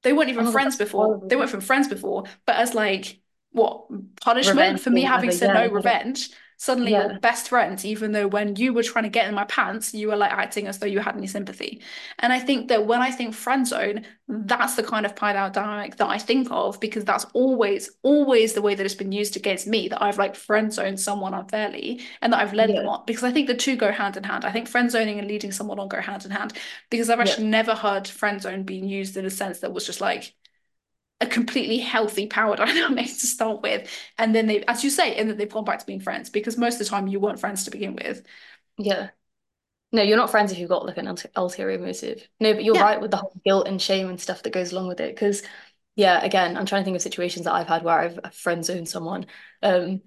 They 0.04 0.14
weren't 0.14 0.30
even 0.30 0.46
Oh, 0.46 0.52
friends 0.52 0.76
before. 0.76 1.24
They 1.28 1.36
weren't 1.36 1.50
even 1.50 1.62
friends 1.62 1.88
before, 1.88 2.24
but 2.46 2.56
as 2.56 2.74
like 2.74 3.20
what 3.52 3.88
punishment 4.22 4.80
Revenge 4.80 4.82
for 4.82 4.90
me 4.90 5.04
having 5.04 5.32
said 5.32 5.54
no 5.54 5.68
revenge, 5.68 6.30
suddenly 6.64 6.94
you're 6.94 7.10
best 7.10 7.50
friends, 7.50 7.84
even 7.86 8.12
though 8.14 8.28
when 8.28 8.56
you 8.56 8.74
were 8.74 8.84
trying 8.84 9.04
to 9.04 9.10
get 9.10 9.28
in 9.28 9.36
my 9.36 9.44
pants, 9.46 9.94
you 9.94 10.08
were 10.08 10.16
like 10.16 10.32
acting 10.32 10.68
as 10.68 10.80
though 10.80 10.86
you 10.88 11.00
had 11.00 11.16
any 11.16 11.28
sympathy. 11.28 11.82
And 12.20 12.32
I 12.32 12.40
think 12.40 12.70
that 12.70 12.86
when 12.86 13.02
I 13.02 13.12
think 13.12 13.34
friend 13.36 13.68
zone, 13.68 14.06
that's 14.28 14.76
the 14.76 14.84
kind 14.84 15.06
of 15.06 15.16
power 15.16 15.50
dynamic 15.50 15.98
that 15.98 16.08
I 16.10 16.18
think 16.18 16.48
of 16.52 16.80
because 16.80 17.04
that's 17.06 17.26
always, 17.34 17.92
always 18.04 18.54
the 18.54 18.62
way 18.62 18.76
that 18.76 18.86
it's 18.86 18.96
been 18.96 19.12
used 19.12 19.36
against 19.36 19.68
me, 19.68 19.90
that 19.90 20.02
I've 20.02 20.18
like 20.18 20.36
friend 20.36 20.72
zoned 20.72 21.00
someone 21.00 21.34
unfairly 21.34 22.02
and 22.22 22.32
that 22.34 22.40
I've 22.40 22.54
led 22.54 22.76
them 22.76 22.86
Yeah. 22.86 22.88
on. 22.88 23.04
Because 23.06 23.24
I 23.24 23.32
think 23.32 23.48
the 23.48 23.56
two 23.56 23.76
go 23.76 23.92
hand 23.92 24.18
in 24.18 24.24
hand. 24.24 24.46
I 24.46 24.52
think 24.52 24.68
friend 24.70 24.90
zoning 24.90 25.20
and 25.20 25.28
leading 25.28 25.52
someone 25.52 25.80
on 25.80 25.88
go 25.90 26.00
hand 26.02 26.26
in 26.26 26.32
hand 26.32 26.54
because 26.90 27.10
I've 27.10 27.20
Yeah. 27.22 27.24
actually 27.32 27.48
never 27.48 27.76
heard 27.76 28.08
friend 28.08 28.42
zone 28.42 28.64
being 28.64 28.88
used 28.88 29.18
in 29.18 29.26
a 29.26 29.30
sense 29.30 29.60
that 29.60 29.74
was 29.74 29.86
just 29.86 30.02
like 30.02 30.34
a 31.22 31.28
completely 31.28 31.80
healthy 31.80 32.28
power 32.28 32.56
dynamic 32.58 33.08
to 33.08 33.28
start 33.28 33.62
with. 33.62 33.90
And 34.18 34.36
then 34.36 34.48
they, 34.48 34.64
as 34.66 34.84
you 34.84 34.90
say, 34.90 35.16
and 35.16 35.30
then 35.30 35.38
they've 35.38 35.50
gone 35.52 35.66
back 35.66 35.80
to 35.80 35.86
being 35.86 36.02
friends 36.02 36.30
because 36.30 36.58
most 36.58 36.74
of 36.76 36.80
the 36.80 36.86
time 36.86 37.08
you 37.08 37.20
weren't 37.20 37.40
friends 37.40 37.66
to 37.66 37.72
begin 37.72 37.96
with. 37.96 38.24
Yeah. 38.78 39.10
No, 39.92 40.02
you're 40.02 40.18
not 40.18 40.32
friends 40.32 40.52
if 40.52 40.58
you've 40.58 40.70
got 40.70 40.86
like 40.86 40.98
an 40.98 41.08
ul- 41.08 41.18
ulterior 41.36 41.78
motive. 41.80 42.28
No, 42.40 42.54
but 42.54 42.64
you're 42.64 42.76
Yeah. 42.76 42.82
right 42.82 43.00
with 43.00 43.12
the 43.12 43.18
whole 43.18 43.40
guilt 43.46 43.68
and 43.68 43.82
shame 43.82 44.10
and 44.10 44.20
stuff 44.20 44.42
that 44.44 44.54
goes 44.54 44.72
along 44.72 44.88
with 44.88 45.00
it. 45.00 45.14
Because, 45.14 45.44
yeah, 45.96 46.24
again, 46.24 46.58
I'm 46.58 46.66
trying 46.66 46.82
to 46.82 46.86
think 46.86 46.96
of 46.96 47.02
situations 47.04 47.46
that 47.46 47.54
I've 47.54 47.68
had 47.68 47.84
where 47.84 48.00
I've 48.00 48.20
I've 48.24 48.34
friend 48.36 48.66
zoned 48.66 48.90
someone. 48.90 49.28
Um, 49.62 50.02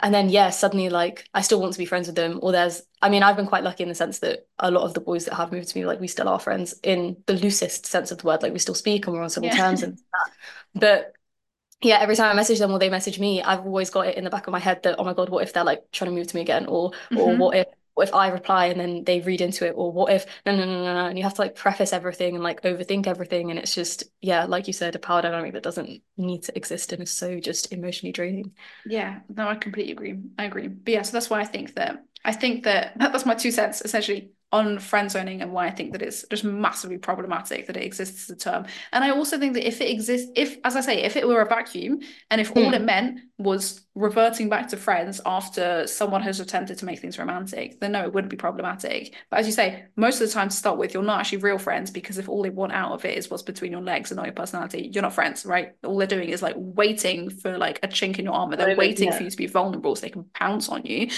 and 0.00 0.14
then 0.14 0.28
yeah, 0.28 0.50
suddenly 0.50 0.88
like 0.88 1.28
I 1.34 1.40
still 1.42 1.60
want 1.60 1.72
to 1.72 1.78
be 1.78 1.84
friends 1.86 2.06
with 2.08 2.16
them. 2.16 2.38
Or 2.42 2.52
there's, 2.52 2.82
I 3.00 3.08
mean, 3.08 3.22
I've 3.22 3.36
been 3.36 3.46
quite 3.46 3.64
lucky 3.64 3.82
in 3.84 3.88
the 3.88 3.94
sense 3.94 4.18
that 4.20 4.46
a 4.58 4.70
lot 4.70 4.84
of 4.84 4.94
the 4.94 5.00
boys 5.00 5.24
that 5.26 5.34
have 5.34 5.52
moved 5.52 5.68
to 5.68 5.78
me, 5.78 5.86
like 5.86 6.00
we 6.00 6.08
still 6.08 6.28
are 6.28 6.40
friends 6.40 6.74
in 6.82 7.16
the 7.26 7.34
loosest 7.34 7.86
sense 7.86 8.10
of 8.10 8.18
the 8.18 8.26
word. 8.26 8.42
Like 8.42 8.52
we 8.52 8.58
still 8.58 8.74
speak 8.74 9.06
and 9.06 9.14
we're 9.16 9.22
on 9.22 9.30
civil 9.30 9.50
Yeah. 9.50 9.50
terms 9.50 9.82
and 9.82 9.96
that. 10.12 10.32
But 10.74 11.14
yeah, 11.82 11.98
every 12.00 12.16
time 12.16 12.30
I 12.30 12.34
message 12.34 12.58
them 12.60 12.72
or 12.72 12.78
they 12.78 12.90
message 12.90 13.18
me, 13.20 13.42
I've 13.42 13.60
always 13.66 13.90
got 13.90 14.06
it 14.08 14.16
in 14.16 14.24
the 14.24 14.30
back 14.30 14.46
of 14.46 14.52
my 14.52 14.58
head 14.60 14.82
that, 14.84 14.96
oh 14.98 15.04
my 15.04 15.14
God, 15.14 15.28
what 15.30 15.44
if 15.44 15.52
they're 15.52 15.64
like 15.64 15.90
trying 15.92 16.10
to 16.10 16.16
move 16.16 16.28
to 16.28 16.36
me 16.36 16.42
again? 16.42 16.66
Or 16.66 16.92
or 17.14 17.36
Mhm. 17.36 17.36
what 17.36 17.56
if 17.56 17.66
what 17.94 18.08
if 18.08 18.14
I 18.14 18.28
reply 18.28 18.66
and 18.66 18.80
then 18.80 19.04
they 19.04 19.20
read 19.20 19.40
into 19.40 19.66
it? 19.66 19.72
Or 19.76 19.92
what 19.92 20.12
if 20.12 20.26
no 20.46 20.54
no 20.54 20.64
no 20.64 20.84
no 20.84 20.94
no 20.94 21.06
and 21.06 21.18
you 21.18 21.24
have 21.24 21.34
to 21.34 21.40
like 21.42 21.54
preface 21.54 21.92
everything 21.92 22.34
and 22.34 22.44
like 22.44 22.62
overthink 22.62 23.06
everything 23.06 23.50
and 23.50 23.58
it's 23.58 23.74
just 23.74 24.04
yeah, 24.20 24.44
like 24.44 24.66
you 24.66 24.72
said, 24.72 24.94
a 24.94 24.98
power 24.98 25.22
dynamic 25.22 25.52
that 25.54 25.62
doesn't 25.62 26.02
need 26.16 26.42
to 26.44 26.56
exist 26.56 26.92
and 26.92 27.02
is 27.02 27.10
so 27.10 27.38
just 27.40 27.72
emotionally 27.72 28.12
draining. 28.12 28.52
Yeah, 28.84 29.20
no, 29.28 29.48
I 29.48 29.54
completely 29.54 29.92
agree. 29.92 30.18
I 30.38 30.44
agree. 30.44 30.68
But 30.68 30.92
yeah, 30.92 31.02
so 31.02 31.12
that's 31.12 31.30
why 31.30 31.40
I 31.40 31.44
think 31.44 31.74
that 31.74 32.04
I 32.24 32.32
think 32.32 32.64
that 32.64 32.98
that's 32.98 33.26
my 33.26 33.34
two 33.34 33.50
cents 33.50 33.82
essentially 33.82 34.30
on 34.54 34.78
friend 34.78 35.10
zoning 35.10 35.42
and 35.42 35.52
why 35.52 35.66
I 35.66 35.72
think 35.72 35.90
that 35.92 36.00
it's 36.00 36.24
just 36.30 36.44
massively 36.44 36.96
problematic 36.96 37.66
that 37.66 37.76
it 37.76 37.82
exists 37.82 38.30
as 38.30 38.36
a 38.36 38.38
term. 38.38 38.66
And 38.92 39.02
I 39.02 39.10
also 39.10 39.36
think 39.36 39.54
that 39.54 39.66
if 39.66 39.80
it 39.80 39.90
exists, 39.90 40.30
if 40.36 40.58
as 40.64 40.76
I 40.76 40.80
say, 40.80 41.02
if 41.02 41.16
it 41.16 41.26
were 41.26 41.40
a 41.40 41.46
vacuum 41.46 41.98
and 42.30 42.40
if 42.40 42.52
all 42.56 42.72
it 42.72 42.82
Mm. 42.82 42.84
meant 42.84 43.20
was 43.36 43.80
reverting 43.96 44.48
back 44.48 44.68
to 44.68 44.76
friends 44.76 45.20
after 45.26 45.86
someone 45.88 46.22
has 46.22 46.38
attempted 46.38 46.78
to 46.78 46.84
make 46.84 47.00
things 47.00 47.18
romantic, 47.18 47.80
then 47.80 47.92
no, 47.92 48.02
it 48.04 48.12
wouldn't 48.12 48.30
be 48.30 48.36
problematic. 48.36 49.14
But 49.30 49.40
as 49.40 49.46
you 49.46 49.52
say, 49.52 49.84
most 49.96 50.20
of 50.20 50.28
the 50.28 50.32
time 50.32 50.48
to 50.50 50.56
start 50.56 50.78
with, 50.78 50.94
you're 50.94 51.02
not 51.02 51.20
actually 51.20 51.38
real 51.38 51.58
friends 51.58 51.90
because 51.90 52.18
if 52.18 52.28
all 52.28 52.42
they 52.42 52.50
want 52.50 52.72
out 52.72 52.92
of 52.92 53.04
it 53.04 53.18
is 53.18 53.30
what's 53.30 53.42
between 53.42 53.72
your 53.72 53.80
legs 53.80 54.10
and 54.12 54.16
not 54.16 54.26
your 54.26 54.34
personality, 54.34 54.90
you're 54.92 55.02
not 55.02 55.14
friends, 55.14 55.44
right? 55.44 55.72
All 55.82 55.98
they're 55.98 56.06
doing 56.06 56.28
is 56.28 56.42
like 56.42 56.54
waiting 56.56 57.28
for 57.30 57.58
like 57.58 57.80
a 57.82 57.88
chink 57.88 58.18
in 58.20 58.24
your 58.24 58.34
armor. 58.34 58.56
They're 58.56 58.76
waiting 58.76 59.08
yeah. 59.08 59.16
for 59.16 59.24
you 59.24 59.30
to 59.30 59.36
be 59.36 59.46
vulnerable 59.46 59.96
so 59.96 60.02
they 60.02 60.10
can 60.10 60.24
pounce 60.34 60.68
on 60.68 60.84
you. 60.84 61.08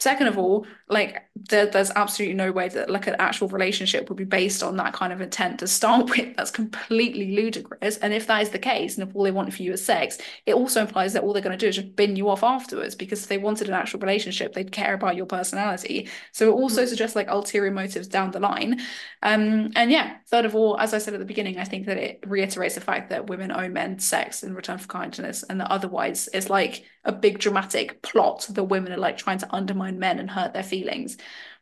Second 0.00 0.28
of 0.28 0.38
all, 0.38 0.64
like 0.88 1.22
there, 1.50 1.66
there's 1.66 1.90
absolutely 1.90 2.34
no 2.34 2.52
way 2.52 2.68
that 2.68 2.77
like 2.88 3.06
an 3.06 3.16
actual 3.18 3.48
relationship 3.48 4.08
would 4.08 4.18
be 4.18 4.24
based 4.24 4.62
on 4.62 4.76
that 4.76 4.92
kind 4.92 5.12
of 5.12 5.20
intent 5.20 5.58
to 5.60 5.66
start 5.66 6.08
with. 6.16 6.36
That's 6.36 6.50
completely 6.50 7.34
ludicrous. 7.34 7.96
And 7.98 8.12
if 8.12 8.26
that 8.26 8.42
is 8.42 8.50
the 8.50 8.58
case, 8.58 8.98
and 8.98 9.08
if 9.08 9.14
all 9.16 9.22
they 9.24 9.30
want 9.30 9.52
for 9.52 9.62
you 9.62 9.72
is 9.72 9.84
sex, 9.84 10.18
it 10.46 10.54
also 10.54 10.80
implies 10.80 11.12
that 11.12 11.22
all 11.22 11.32
they're 11.32 11.42
going 11.42 11.58
to 11.58 11.64
do 11.64 11.68
is 11.68 11.76
just 11.76 11.96
bin 11.96 12.16
you 12.16 12.28
off 12.28 12.42
afterwards. 12.42 12.94
Because 12.94 13.22
if 13.22 13.28
they 13.28 13.38
wanted 13.38 13.68
an 13.68 13.74
actual 13.74 14.00
relationship, 14.00 14.52
they'd 14.54 14.72
care 14.72 14.94
about 14.94 15.16
your 15.16 15.26
personality. 15.26 16.08
So 16.32 16.48
it 16.48 16.52
also 16.52 16.84
Mm. 16.84 16.88
suggests 16.88 17.16
like 17.16 17.28
ulterior 17.28 17.70
motives 17.72 18.08
down 18.08 18.30
the 18.30 18.40
line. 18.40 18.80
Um, 19.22 19.70
and 19.76 19.90
yeah, 19.90 20.16
third 20.28 20.44
of 20.44 20.54
all, 20.54 20.78
as 20.78 20.94
I 20.94 20.98
said 20.98 21.14
at 21.14 21.20
the 21.20 21.26
beginning, 21.26 21.58
I 21.58 21.64
think 21.64 21.86
that 21.86 21.96
it 21.98 22.20
reiterates 22.26 22.74
the 22.74 22.80
fact 22.80 23.10
that 23.10 23.26
women 23.28 23.50
owe 23.52 23.68
men 23.68 23.98
sex 23.98 24.42
in 24.42 24.54
return 24.54 24.78
for 24.78 24.86
kindness, 24.88 25.42
and 25.42 25.60
that 25.60 25.70
otherwise 25.70 26.28
it's 26.32 26.50
like 26.50 26.84
a 27.04 27.12
big 27.12 27.38
dramatic 27.38 28.02
plot 28.02 28.46
that 28.50 28.64
women 28.64 28.92
are 28.92 28.98
like 28.98 29.16
trying 29.16 29.38
to 29.38 29.54
undermine 29.54 29.98
men 29.98 30.18
and 30.18 30.30
hurt 30.30 30.52
their 30.52 30.62
feelings, 30.62 31.16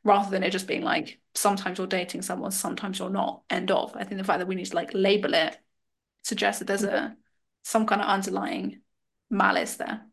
rather 0.06 0.30
than 0.30 0.42
it 0.42 0.50
just 0.50 0.68
being 0.68 0.82
like 0.82 1.20
sometimes 1.34 1.78
you're 1.78 1.86
dating 1.86 2.22
someone, 2.22 2.50
sometimes 2.52 2.98
you're 2.98 3.10
not. 3.10 3.42
End 3.50 3.70
of. 3.70 3.94
I 3.96 4.04
think 4.04 4.18
the 4.18 4.24
fact 4.24 4.38
that 4.38 4.48
we 4.48 4.54
need 4.54 4.66
to 4.66 4.76
like 4.76 4.92
label 4.94 5.34
it 5.34 5.58
suggests 6.22 6.60
that 6.60 6.66
there's 6.66 6.84
a 6.84 7.16
some 7.62 7.86
kind 7.86 8.00
of 8.00 8.08
underlying 8.08 8.80
malice 9.28 9.76
there. 9.76 10.06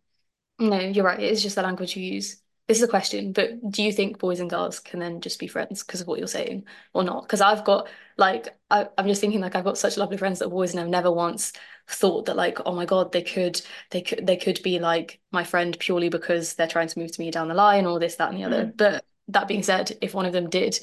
No, 0.60 0.80
you're 0.80 1.06
right. 1.06 1.20
It 1.20 1.32
is 1.32 1.42
just 1.44 1.56
the 1.56 1.62
language 1.62 1.96
you 1.96 2.04
use. 2.04 2.38
This 2.68 2.78
is 2.78 2.84
a 2.84 2.88
question, 2.88 3.34
but 3.34 3.70
do 3.70 3.84
you 3.84 3.92
think 3.92 4.20
boys 4.20 4.40
and 4.40 4.50
girls 4.50 4.80
can 4.80 5.02
then 5.02 5.20
just 5.20 5.38
be 5.38 5.48
friends 5.48 5.84
because 5.84 6.00
of 6.00 6.08
what 6.08 6.18
you're 6.18 6.28
saying 6.28 6.66
or 6.94 7.04
not? 7.04 7.24
Because 7.24 7.42
I've 7.42 7.66
got 7.66 7.90
like 8.18 8.58
I, 8.72 8.88
I'm 8.98 9.08
just 9.08 9.20
thinking 9.20 9.42
like 9.42 9.56
I've 9.56 9.66
got 9.66 9.78
such 9.78 9.98
lovely 9.98 10.18
friends 10.18 10.40
that 10.40 10.46
always 10.46 10.72
and 10.72 10.80
I've 10.80 10.88
never 10.88 11.12
once 11.12 11.52
thought 11.90 12.26
that 12.26 12.38
like, 12.38 12.60
oh 12.66 12.74
my 12.74 12.86
God, 12.86 13.12
they 13.12 13.22
could 13.22 13.62
they 13.92 14.02
could 14.02 14.26
they 14.26 14.38
could 14.38 14.62
be 14.64 14.80
like 14.80 15.20
my 15.32 15.44
friend 15.44 15.78
purely 15.78 16.10
because 16.10 16.54
they're 16.54 16.68
trying 16.68 16.88
to 16.88 17.00
move 17.00 17.12
to 17.12 17.22
me 17.22 17.32
down 17.32 17.50
the 17.50 17.54
line 17.54 17.86
or 17.86 18.00
this, 18.00 18.16
that, 18.16 18.30
and 18.30 18.38
the 18.38 18.46
other. 18.46 18.66
Mm. 18.68 18.78
But 18.78 19.06
that 19.30 19.48
being 19.48 19.64
said, 19.64 19.98
if 20.02 20.14
one 20.14 20.26
of 20.26 20.34
them 20.34 20.50
did, 20.50 20.80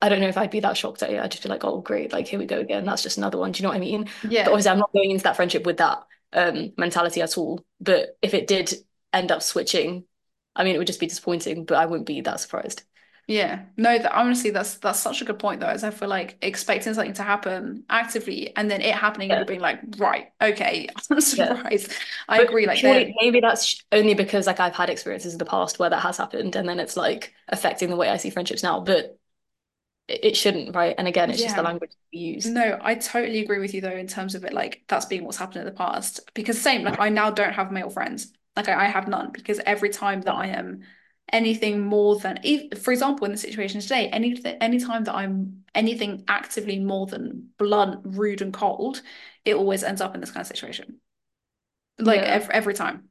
I 0.00 0.08
don't 0.08 0.20
know 0.20 0.28
if 0.28 0.38
I'd 0.38 0.50
be 0.50 0.60
that 0.60 0.76
shocked 0.76 1.02
at 1.02 1.10
it. 1.10 1.20
I'd 1.20 1.30
just 1.30 1.42
be 1.42 1.48
like, 1.48 1.64
oh, 1.64 1.80
great, 1.80 2.12
like 2.12 2.26
here 2.26 2.38
we 2.38 2.46
go 2.46 2.58
again. 2.58 2.84
That's 2.84 3.02
just 3.02 3.18
another 3.18 3.38
one. 3.38 3.52
Do 3.52 3.58
you 3.58 3.64
know 3.64 3.70
what 3.70 3.76
I 3.76 3.80
mean? 3.80 4.08
Yeah. 4.28 4.44
But 4.44 4.52
obviously, 4.52 4.70
I'm 4.70 4.78
not 4.78 4.92
going 4.92 5.10
into 5.10 5.24
that 5.24 5.36
friendship 5.36 5.66
with 5.66 5.78
that 5.78 6.02
um 6.32 6.72
mentality 6.78 7.20
at 7.22 7.36
all. 7.36 7.64
But 7.80 8.16
if 8.22 8.34
it 8.34 8.46
did 8.46 8.72
end 9.12 9.32
up 9.32 9.42
switching, 9.42 10.04
I 10.54 10.64
mean, 10.64 10.74
it 10.74 10.78
would 10.78 10.86
just 10.86 11.00
be 11.00 11.06
disappointing, 11.06 11.64
but 11.64 11.76
I 11.76 11.86
wouldn't 11.86 12.06
be 12.06 12.20
that 12.22 12.40
surprised. 12.40 12.82
Yeah, 13.30 13.66
no, 13.76 13.96
that 13.96 14.12
honestly, 14.12 14.50
that's 14.50 14.78
that's 14.78 14.98
such 14.98 15.22
a 15.22 15.24
good 15.24 15.38
point 15.38 15.60
though, 15.60 15.68
as 15.68 15.84
I 15.84 15.90
feel 15.90 16.08
like 16.08 16.36
expecting 16.42 16.94
something 16.94 17.12
to 17.14 17.22
happen 17.22 17.84
actively 17.88 18.54
and 18.56 18.68
then 18.68 18.80
it 18.80 18.92
happening 18.94 19.30
and 19.30 19.38
Yeah. 19.38 19.38
you're 19.38 19.46
being 19.46 19.60
like, 19.60 19.80
right, 19.98 20.32
okay, 20.42 20.88
I'm 21.10 21.20
Yeah. 21.32 21.62
I 22.28 22.38
But 22.38 22.48
agree, 22.48 22.66
like 22.66 22.82
maybe 22.82 23.40
that's 23.40 23.84
only 23.92 24.14
because 24.14 24.46
like 24.46 24.60
I've 24.60 24.74
had 24.74 24.90
experiences 24.90 25.32
in 25.34 25.38
the 25.38 25.44
past 25.44 25.78
where 25.78 25.90
that 25.90 26.02
has 26.02 26.16
happened, 26.18 26.56
and 26.56 26.68
then 26.68 26.80
it's 26.80 26.96
like 26.96 27.34
affecting 27.48 27.90
the 27.90 27.96
way 27.96 28.08
I 28.08 28.16
see 28.16 28.30
friendships 28.30 28.62
now. 28.62 28.80
But 28.80 29.18
it, 30.08 30.24
it 30.24 30.36
shouldn't, 30.36 30.74
right? 30.76 30.94
And 30.98 31.08
again, 31.08 31.30
it's 31.30 31.42
just 31.44 31.56
the 31.56 31.62
language 31.62 31.92
we 32.12 32.20
use. 32.20 32.54
No, 32.54 32.78
I 32.82 32.94
totally 32.94 33.40
agree 33.40 33.58
with 33.58 33.74
you 33.74 33.80
though 33.82 33.90
in 33.96 34.06
terms 34.06 34.34
of 34.34 34.44
it 34.44 34.52
like 34.54 34.82
that's 34.88 35.04
being 35.06 35.24
what's 35.24 35.36
happened 35.38 35.58
in 35.60 35.66
the 35.66 35.72
past. 35.72 36.20
Because 36.34 36.60
same, 36.60 36.82
like 36.82 36.98
I 36.98 37.10
now 37.10 37.30
don't 37.30 37.52
have 37.52 37.70
male 37.72 37.90
friends. 37.90 38.32
Like 38.56 38.68
I, 38.68 38.86
I 38.86 38.88
have 38.88 39.08
none 39.08 39.30
because 39.32 39.60
every 39.66 39.90
time 39.90 40.22
that 40.22 40.34
I 40.34 40.48
am 40.48 40.82
anything 41.32 41.80
more 41.80 42.18
than 42.18 42.38
for 42.76 42.92
example, 42.92 43.24
in 43.26 43.32
the 43.32 43.38
situation 43.38 43.80
today, 43.80 44.08
any 44.08 44.40
any 44.60 44.80
time 44.80 45.04
that 45.04 45.14
I'm 45.14 45.64
anything 45.74 46.24
actively 46.28 46.78
more 46.80 47.06
than 47.06 47.50
blunt, 47.58 48.00
rude, 48.04 48.42
and 48.42 48.52
cold, 48.52 49.02
it 49.44 49.54
always 49.54 49.82
ends 49.84 50.00
up 50.00 50.14
in 50.14 50.20
this 50.20 50.30
kind 50.30 50.42
of 50.42 50.46
situation. 50.48 51.00
Like 51.98 52.22
Yeah. 52.22 52.26
every 52.26 52.54
every 52.54 52.74
time. 52.74 53.08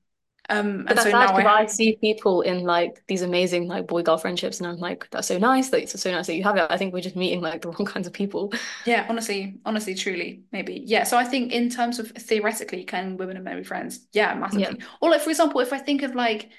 Um, 0.49 0.85
But 0.87 0.97
and 0.97 0.99
so 0.99 1.09
that's 1.11 1.11
sad 1.11 1.31
now 1.33 1.35
I 1.37 1.43
I 1.45 1.65
see 1.67 1.97
people 2.01 2.41
in 2.41 2.63
like 2.63 3.03
these 3.07 3.21
amazing 3.21 3.67
like 3.67 3.85
boy 3.87 4.01
girl 4.01 4.17
friendships, 4.17 4.59
and 4.59 4.67
I'm 4.67 4.77
like, 4.77 5.07
that's 5.11 5.27
so 5.27 5.37
nice. 5.37 5.71
It's 5.71 5.99
so 6.01 6.11
nice 6.11 6.25
that 6.27 6.35
you 6.35 6.43
have 6.43 6.57
it. 6.57 6.65
I 6.71 6.77
think 6.77 6.93
we're 6.93 7.01
just 7.01 7.15
meeting 7.15 7.41
like 7.41 7.61
the 7.61 7.69
wrong 7.69 7.85
kinds 7.85 8.07
of 8.07 8.13
people. 8.13 8.51
Yeah, 8.85 9.05
honestly, 9.09 9.59
honestly, 9.65 9.93
truly, 9.93 10.43
maybe. 10.51 10.81
Yeah. 10.85 11.03
So 11.03 11.17
I 11.17 11.25
think 11.25 11.51
in 11.51 11.69
terms 11.69 11.99
of 11.99 12.09
theoretically, 12.11 12.85
can 12.85 13.17
women 13.17 13.35
and 13.35 13.45
men 13.45 13.57
be 13.57 13.63
friends? 13.63 14.07
Yeah, 14.13 14.33
Yeah. 14.51 14.69
massively. 14.69 14.79
Or 15.01 15.09
like, 15.11 15.21
for 15.21 15.29
example, 15.29 15.59
if 15.61 15.73
I 15.73 15.77
think 15.79 16.01
of 16.01 16.15
like, 16.15 16.49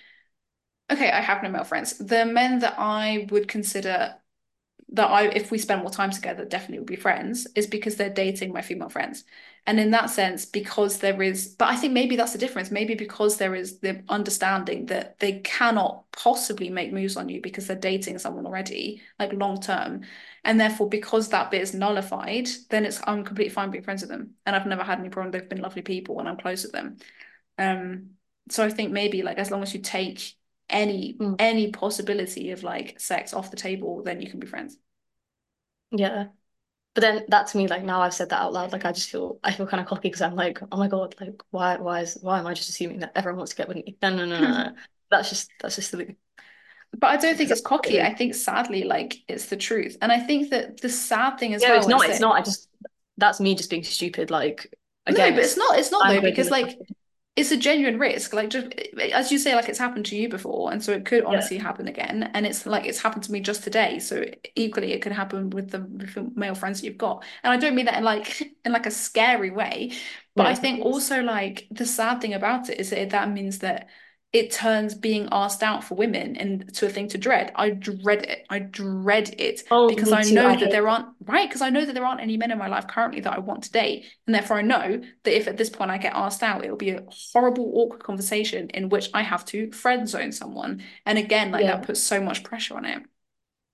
okay, 0.90 1.10
I 1.10 1.20
have 1.20 1.42
no 1.42 1.50
male 1.50 1.64
friends. 1.64 1.98
The 1.98 2.24
men 2.26 2.60
that 2.60 2.74
I 2.78 3.26
would 3.30 3.48
consider 3.48 4.16
that 4.92 5.06
I, 5.08 5.26
if 5.28 5.50
we 5.52 5.58
spend 5.58 5.82
more 5.82 5.90
time 5.90 6.10
together, 6.10 6.44
definitely 6.44 6.78
would 6.80 6.88
be 6.88 6.96
friends, 6.96 7.46
is 7.54 7.66
because 7.68 7.96
they're 7.96 8.10
dating 8.10 8.52
my 8.52 8.62
female 8.62 8.88
friends. 8.88 9.24
And 9.66 9.78
in 9.78 9.92
that 9.92 10.10
sense, 10.10 10.46
because 10.46 10.98
there 10.98 11.22
is, 11.22 11.54
but 11.58 11.68
I 11.68 11.76
think 11.76 11.92
maybe 11.92 12.16
that's 12.16 12.32
the 12.32 12.38
difference. 12.38 12.70
Maybe 12.72 12.94
because 12.96 13.36
there 13.36 13.54
is 13.54 13.78
the 13.80 14.02
understanding 14.08 14.86
that 14.86 15.18
they 15.20 15.40
cannot 15.40 16.10
possibly 16.12 16.70
make 16.70 16.92
moves 16.92 17.16
on 17.16 17.28
you 17.28 17.40
because 17.40 17.66
they're 17.68 17.76
dating 17.76 18.18
someone 18.18 18.46
already, 18.46 19.02
like 19.18 19.32
long 19.32 19.60
term. 19.60 20.02
And 20.44 20.60
therefore, 20.60 20.88
because 20.88 21.28
that 21.28 21.50
bit 21.50 21.62
is 21.62 21.74
nullified, 21.74 22.48
then 22.70 22.84
it's 22.84 23.00
I'm 23.06 23.24
completely 23.24 23.52
fine 23.54 23.70
being 23.70 23.84
friends 23.84 24.02
with 24.02 24.10
them. 24.10 24.34
And 24.46 24.56
I've 24.56 24.66
never 24.66 24.82
had 24.82 24.98
any 24.98 25.08
problem. 25.10 25.30
They've 25.30 25.48
been 25.48 25.60
lovely 25.62 25.82
people 25.82 26.18
and 26.20 26.28
I'm 26.28 26.38
close 26.38 26.62
with 26.64 26.72
them. 26.72 26.96
Um, 27.58 28.10
so 28.50 28.64
I 28.64 28.70
think 28.70 28.92
maybe 28.92 29.22
like 29.22 29.38
as 29.38 29.50
long 29.50 29.62
as 29.62 29.74
you 29.74 29.80
take 29.80 30.34
any 30.70 31.14
Mm. 31.14 31.36
any 31.38 31.70
possibility 31.72 32.50
of 32.50 32.62
like 32.62 32.98
sex 33.00 33.34
off 33.34 33.50
the 33.50 33.56
table, 33.56 34.02
then 34.02 34.20
you 34.22 34.30
can 34.30 34.40
be 34.40 34.46
friends. 34.46 34.78
Yeah. 35.90 36.28
But 36.94 37.02
then 37.02 37.24
that 37.28 37.46
to 37.48 37.58
me, 37.58 37.68
like 37.68 37.84
now 37.84 38.00
I've 38.02 38.14
said 38.14 38.30
that 38.30 38.40
out 38.40 38.52
loud, 38.52 38.72
like 38.72 38.84
I 38.84 38.92
just 38.92 39.10
feel 39.10 39.38
I 39.44 39.52
feel 39.52 39.66
kind 39.66 39.80
of 39.80 39.86
cocky 39.86 40.08
because 40.08 40.22
I'm 40.22 40.34
like, 40.34 40.60
oh 40.72 40.76
my 40.76 40.88
God, 40.88 41.14
like 41.20 41.40
why 41.50 41.76
why 41.76 42.00
is 42.00 42.18
why 42.20 42.38
am 42.38 42.46
I 42.46 42.54
just 42.54 42.68
assuming 42.68 43.00
that 43.00 43.12
everyone 43.14 43.38
wants 43.38 43.52
to 43.52 43.56
get 43.56 43.68
with 43.68 43.76
me? 43.76 43.96
No, 44.02 44.10
no, 44.14 44.26
no, 44.26 44.40
no. 44.40 44.72
That's 45.10 45.28
just 45.28 45.50
that's 45.60 45.76
just 45.76 45.90
silly. 45.90 46.16
But 46.96 47.08
I 47.08 47.16
don't 47.16 47.36
think 47.36 47.50
it's 47.50 47.60
cocky. 47.60 48.00
I 48.00 48.14
think 48.14 48.34
sadly, 48.34 48.84
like 48.84 49.18
it's 49.28 49.46
the 49.46 49.56
truth. 49.56 49.96
And 50.02 50.10
I 50.10 50.18
think 50.20 50.50
that 50.50 50.80
the 50.80 50.88
sad 50.88 51.38
thing 51.38 51.52
is, 51.52 51.62
No, 51.62 51.76
it's 51.76 51.86
well 51.86 52.00
is 52.00 52.02
not. 52.02 52.10
It's 52.10 52.20
not. 52.20 52.36
I 52.36 52.42
just 52.42 52.68
that's 53.16 53.40
me 53.40 53.54
just 53.54 53.70
being 53.70 53.84
stupid. 53.84 54.30
Like 54.30 54.72
no, 55.08 55.14
but 55.14 55.38
it's 55.38 55.48
it's 55.48 55.56
not. 55.56 55.78
It's 55.78 55.90
not 55.92 56.08
though 56.08 56.20
because 56.20 56.50
like 56.50 56.78
it's 57.40 57.50
a 57.50 57.56
genuine 57.56 57.98
risk. 57.98 58.32
Like 58.32 58.50
just 58.50 58.68
as 59.12 59.32
you 59.32 59.38
say, 59.38 59.54
like 59.54 59.68
it's 59.68 59.78
happened 59.78 60.06
to 60.06 60.16
you 60.16 60.28
before, 60.28 60.72
and 60.72 60.82
so 60.82 60.92
it 60.92 61.04
could 61.06 61.24
yeah, 61.26 61.28
honestly 61.30 61.58
happen 61.58 61.88
again. 61.88 62.30
And 62.34 62.46
it's 62.46 62.66
like 62.66 62.84
it's 62.86 63.00
happened 63.00 63.24
to 63.24 63.32
me 63.32 63.40
just 63.40 63.64
today. 63.64 63.98
So 63.98 64.24
equally, 64.56 64.92
it 64.92 65.02
could 65.02 65.12
happen 65.12 65.50
with 65.50 65.70
the 65.70 65.80
with 65.80 66.14
the 66.14 66.30
male 66.34 66.54
friends 66.54 66.80
that 66.80 66.86
you've 66.86 66.98
got. 66.98 67.24
And 67.42 67.52
I 67.52 67.56
don't 67.56 67.74
mean 67.74 67.86
that 67.86 67.98
in 67.98 68.04
like 68.04 68.40
in 68.64 68.72
like 68.72 68.86
a 68.86 68.90
scary 68.90 69.50
way, 69.50 69.92
but 70.36 70.46
I 70.46 70.54
think 70.54 70.84
also 70.84 71.22
like 71.22 71.66
the 71.70 71.86
sad 71.86 72.20
thing 72.20 72.34
about 72.34 72.68
it 72.68 72.78
is 72.80 72.90
that 72.90 73.10
that 73.10 73.30
means 73.30 73.58
that 73.60 73.88
it 74.32 74.52
turns 74.52 74.94
being 74.94 75.28
asked 75.32 75.62
out 75.62 75.82
for 75.82 75.96
women 75.96 76.36
into 76.36 76.86
a 76.86 76.88
thing 76.88 77.08
to 77.08 77.18
dread. 77.18 77.50
I 77.56 77.70
dread 77.70 78.22
it. 78.24 78.46
I 78.48 78.60
dread 78.60 79.34
it 79.40 79.64
Oh, 79.70 79.88
because 79.88 80.12
I 80.12 80.24
know 80.24 80.48
I 80.48 80.56
that 80.56 80.70
there 80.70 80.86
aren't 80.88 81.08
right 81.24 81.48
because 81.48 81.62
I 81.62 81.70
know 81.70 81.84
that 81.84 81.94
there 81.94 82.04
aren't 82.06 82.20
any 82.20 82.36
men 82.36 82.52
in 82.52 82.58
my 82.58 82.68
life 82.68 82.86
currently 82.86 83.20
that 83.22 83.32
I 83.32 83.40
want 83.40 83.64
to 83.64 83.72
date, 83.72 84.06
and 84.26 84.34
therefore 84.34 84.58
I 84.58 84.62
know 84.62 85.02
that 85.24 85.36
if 85.36 85.48
at 85.48 85.56
this 85.56 85.70
point 85.70 85.90
I 85.90 85.98
get 85.98 86.14
asked 86.14 86.42
out, 86.44 86.64
it'll 86.64 86.76
be 86.76 86.90
a 86.90 87.04
horrible, 87.32 87.72
awkward 87.74 88.04
conversation 88.04 88.70
in 88.70 88.88
which 88.88 89.10
I 89.12 89.22
have 89.22 89.44
to 89.46 89.72
friend 89.72 90.08
zone 90.08 90.30
someone, 90.32 90.82
and 91.04 91.18
again, 91.18 91.50
like 91.50 91.66
that 91.66 91.82
puts 91.82 92.00
so 92.02 92.20
much 92.20 92.44
pressure 92.44 92.76
on 92.76 92.84
it. 92.84 93.02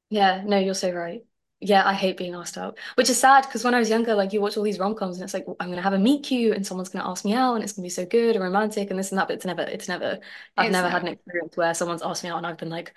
Yeah, 0.08 0.42
no, 0.44 0.58
you're 0.58 0.75
so 0.75 0.90
right. 0.92 1.25
Yeah, 1.60 1.86
I 1.86 1.94
hate 1.94 2.18
being 2.18 2.34
asked 2.34 2.58
out, 2.58 2.78
which 2.96 3.08
is 3.08 3.18
sad 3.18 3.42
because 3.46 3.64
when 3.64 3.75
I 3.75 3.78
was 3.78 3.88
younger, 3.88 4.14
like 4.14 4.32
you 4.34 4.42
watch 4.42 4.58
all 4.58 4.62
these 4.62 4.78
rom-coms 4.78 5.16
and 5.16 5.25
it's 5.25 5.32
like, 5.32 5.46
well, 5.46 5.56
I'm 5.58 5.70
gonna 5.70 5.80
have 5.80 5.94
a 5.94 5.98
meet 5.98 6.22
cute 6.25 6.54
and 6.54 6.66
someone's 6.66 6.90
gonna 6.90 7.08
ask 7.08 7.25
me 7.25 7.32
out 7.32 7.54
and 7.54 7.64
it's 7.64 7.72
gonna 7.72 7.86
be 7.86 7.90
so 7.90 8.04
good 8.04 8.36
and 8.36 8.44
romantic 8.44 8.90
and 8.90 8.98
this 8.98 9.10
and 9.10 9.18
that, 9.18 9.26
but 9.26 9.36
it's 9.36 9.46
never, 9.46 9.62
it's 9.62 9.88
never, 9.88 10.20
I've 10.56 10.66
It's 10.66 10.72
never 10.72 10.90
had 10.90 11.02
an 11.02 11.08
experience 11.08 11.56
where 11.56 11.72
someone's 11.72 12.02
asked 12.02 12.25
me 12.25 12.30
out 12.30 12.36
and 12.36 12.46
I've 12.46 12.58
been 12.58 12.68
like, 12.68 12.92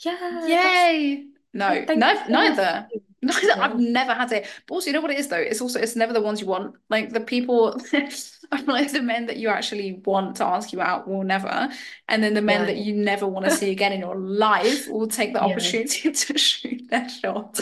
yeah, 0.00 0.46
Yay! 0.46 1.26
No, 1.52 1.84
no, 1.94 2.12
neither. 2.28 2.88
Neither. 3.22 3.54
I've 3.58 3.78
never 3.78 4.12
had 4.12 4.30
it. 4.32 4.46
But 4.66 4.74
also, 4.74 4.88
you 4.88 4.92
know 4.92 5.00
what 5.00 5.10
it 5.10 5.18
is 5.18 5.28
though? 5.28 5.38
It's 5.38 5.62
also 5.62 5.80
it's 5.80 5.96
never 5.96 6.12
the 6.12 6.20
ones 6.20 6.42
you 6.42 6.46
want. 6.46 6.76
Like 6.90 7.10
the 7.10 7.20
people, 7.20 7.80
I'm 8.52 8.66
like 8.66 8.92
the 8.92 9.00
men 9.00 9.26
that 9.26 9.38
you 9.38 9.48
actually 9.48 10.02
want 10.04 10.36
to 10.36 10.44
ask 10.44 10.72
you 10.74 10.82
out 10.82 11.08
will 11.08 11.24
never, 11.24 11.70
and 12.08 12.22
then 12.22 12.34
the 12.34 12.42
men 12.42 12.66
that 12.66 12.76
you 12.76 12.92
never 12.94 13.26
want 13.26 13.46
to 13.46 13.50
see 13.50 13.70
again 13.70 13.92
in 13.92 14.00
your 14.00 14.16
life 14.16 14.88
will 14.88 15.08
take 15.08 15.32
the 15.32 15.38
yeah. 15.38 15.46
opportunity 15.46 16.12
to 16.12 16.36
shoot 16.36 16.73
their 16.90 17.08
shot. 17.08 17.60